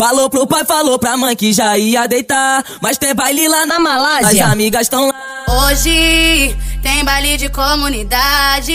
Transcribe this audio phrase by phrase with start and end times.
[0.00, 2.64] Falou pro pai, falou pra mãe que já ia deitar.
[2.80, 4.46] Mas tem baile lá na Malásia.
[4.46, 5.14] As amigas estão lá.
[5.46, 8.72] Hoje tem baile de comunidade.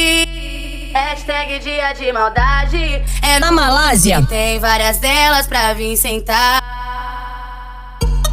[0.94, 3.02] Hashtag dia de maldade.
[3.24, 4.24] É na Malásia.
[4.30, 6.62] Tem várias delas pra vir sentar.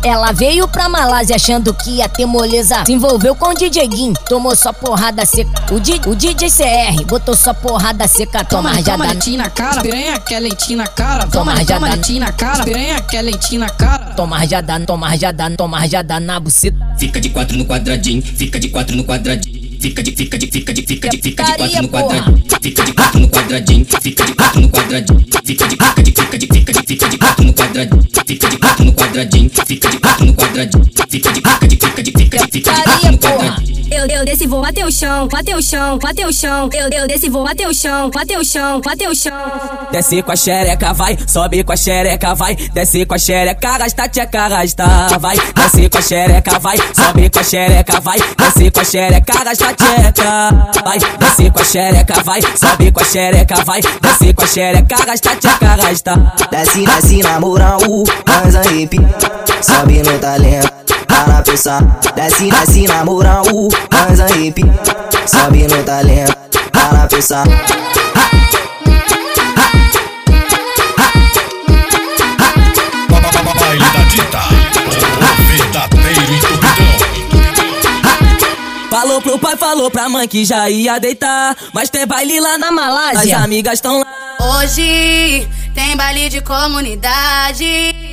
[0.04, 2.84] Ela veio pra Malásia achando que ia ter moleza.
[2.84, 5.72] Se envolveu com o DJ Guim, tomou só porrada seca.
[5.72, 8.44] O, Di, o DJ CR botou só porrada seca.
[8.44, 8.82] Toma, toma.
[8.82, 11.26] Toma lentinho na cara, piranha quer lentinho na cara.
[11.26, 11.86] Toma Toma, toma rajada.
[11.86, 14.06] lentinho na cara, piranha quer lentinho na cara.
[14.16, 16.76] Toma rajada, toma rajada, toma rajada na buceta.
[16.98, 19.62] Fica de quatro no quadradinho, fica de quatro no quadradinho.
[19.80, 22.44] Fica de, fica de, fica de, fica de, fica de quatro no quadradinho.
[22.60, 25.20] Fica de quatro no quadradinho, fica de quatro no quadradinho.
[25.44, 28.02] Fica de, fica de, fica de, fica de, fica de quatro no quadradinho.
[28.26, 28.58] Fica de
[29.12, 30.84] quadradinho, fica de quatro no quadradinho.
[30.84, 32.71] Fica de, fica de, fica de, fica de, fica
[34.32, 36.70] desse vou até o chão, até o chão, até o chão.
[36.72, 39.32] Eu, eu desse vou até o chão, até o chão, até o chão.
[39.90, 41.18] Desce com a xereca, vai.
[41.26, 42.56] Sobe com a xereca, vai.
[42.56, 44.84] Desce com a xereca, arrasta, tcheca, arrasta.
[45.20, 45.36] Vai.
[45.36, 46.76] Desce com a xereca, vai.
[46.78, 48.18] Sobe com a xereca, vai.
[48.38, 50.82] Desce com a xereca, arrasta, tcheca.
[50.82, 50.98] Vai.
[51.18, 52.40] Desce com a xereca, vai.
[52.40, 53.80] Sobe com a xereca, vai.
[53.82, 56.32] Desce com a xereca, arrasta, tcheca, arrasta.
[56.50, 57.80] Desce, desce na moral,
[58.26, 59.10] nós arrepia.
[59.60, 60.72] Sobe no talento,
[61.24, 61.82] para pensar.
[62.14, 63.44] Desce, desce na moral,
[63.90, 64.72] nós arrepia.
[65.26, 66.36] Sobe no talento,
[66.72, 67.44] para pensar.
[73.58, 74.40] Baile da Dita,
[74.80, 76.92] o verdadeiro entupidão.
[78.90, 81.56] Falou pro pai, falou pra mãe que já ia deitar.
[81.72, 83.36] Mas tem baile lá na Malásia.
[83.36, 84.06] As amigas estão lá.
[84.58, 88.11] Hoje tem baile de comunidade.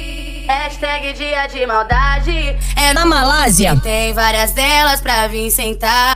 [0.80, 2.56] Hashtag dia de maldade.
[2.78, 3.76] É Na Malásia.
[3.84, 6.16] Tem várias delas pra vir sentar.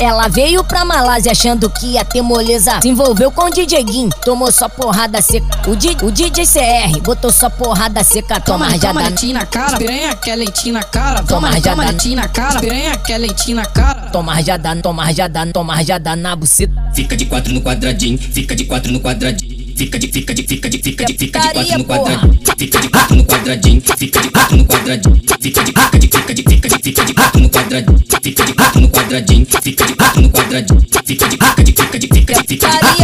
[0.00, 2.80] Ela veio pra Malásia achando que ia ter moleza.
[2.80, 5.68] Se envolveu com o DJ Guim, tomou só porrada seca.
[5.68, 8.40] O, Di, o DJ CR botou só porrada seca.
[8.40, 9.00] Toma Toma, toma rajada.
[9.10, 11.22] lentinho na cara, piranha quer lentinho na cara.
[11.24, 14.08] Toma Toma, toma lentinho na cara, piranha quer lentinho na cara.
[14.10, 16.72] Toma rajada, toma rajada, toma rajada na buceta.
[16.94, 19.57] Fica de quatro no quadradinho, fica de quatro no quadradinho.
[19.78, 22.40] Fica de, fica de, fica de, fica de, fica de quatro no quadradinho.
[22.58, 25.22] Fica de quatro no quadradinho, fica de quatro no quadradinho.
[25.40, 28.04] Fica de, fica de, fica de, fica de, fica de quatro no quadradinho.
[28.20, 30.80] Fica de quatro no quadradinho, fica de quatro no quadradinho.
[30.80, 32.97] Fica de, fica de, fica de, fica de, fica de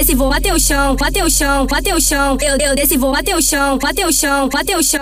[0.00, 2.38] desse vou até o chão, até o chão, até o chão.
[2.40, 5.00] Eu, eu desse vou até o chão, até o chão, até o chão.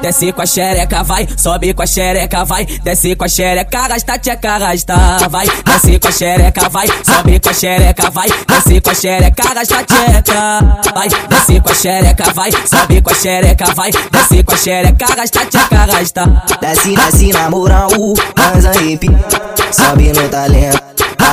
[0.00, 1.28] Desce com a xereca, vai.
[1.36, 2.66] Sobe com a xereca, vai.
[2.66, 4.94] Desce com a xereca, arrasta, tcheca, arrasta.
[5.30, 5.46] Vai.
[5.46, 6.86] Desce com a xereca, vai.
[6.88, 8.28] Sobe com a xereca, vai.
[8.48, 10.92] Desce com a xereca, arrasta, tcheca.
[10.92, 11.08] Vai.
[11.28, 12.50] Desce com a xereca, vai.
[12.50, 13.90] Sobe com a xereca, vai.
[13.92, 16.42] Desce com a xereca, arrasta, tcheca, arrasta.
[16.60, 17.90] Desce, desce na moral,
[18.36, 19.20] arrepia.
[19.70, 20.82] Sobe no talento,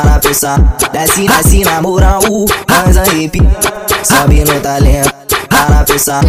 [0.01, 0.77] para pensar.
[0.91, 2.21] Desce, desce na moral,
[2.67, 3.43] nós arrepia.
[4.03, 5.13] Sobe no talento,
[5.49, 6.23] para pensar.